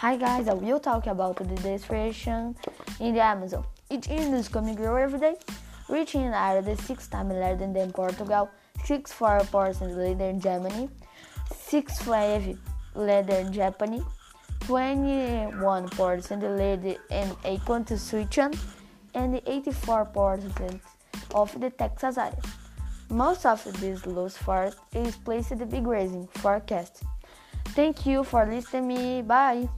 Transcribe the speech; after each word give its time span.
Hi 0.00 0.14
guys, 0.18 0.46
I 0.46 0.52
will 0.52 0.78
talk 0.78 1.06
about 1.06 1.36
the 1.36 1.44
deforestation 1.44 2.54
in 3.00 3.14
the 3.14 3.22
Amazon. 3.22 3.64
It 3.88 4.06
is 4.10 4.46
coming 4.46 4.74
grow 4.74 4.96
every 4.96 5.18
day, 5.18 5.36
reaching 5.88 6.20
an 6.20 6.34
area 6.34 6.60
the 6.60 6.76
sixth 6.82 7.10
time 7.10 7.30
larger 7.30 7.72
than 7.72 7.92
Portugal, 7.94 8.50
64% 8.80 9.96
leader 9.96 10.26
in 10.26 10.38
Germany, 10.38 10.90
65 11.50 12.58
larger 12.94 13.36
in 13.36 13.50
Japan, 13.54 14.04
21% 14.64 16.42
larger 16.42 17.00
in 17.08 17.34
a 17.44 17.58
country 17.64 17.96
Switzerland, 17.96 18.58
and 19.14 19.36
84% 19.46 20.78
of 21.34 21.58
the 21.58 21.70
Texas 21.70 22.18
area. 22.18 22.36
Most 23.08 23.46
of 23.46 23.64
this 23.80 24.04
loose 24.04 24.36
forest 24.36 24.76
is 24.92 25.16
placed 25.16 25.52
in 25.52 25.58
the 25.58 25.64
big 25.64 25.84
grazing 25.84 26.28
forecast. 26.34 27.02
Thank 27.68 28.04
you 28.04 28.24
for 28.24 28.44
listening 28.44 28.88
me. 28.88 29.22
Bye. 29.22 29.70